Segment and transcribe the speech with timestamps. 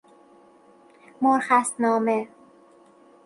[1.21, 2.27] مرخص نامه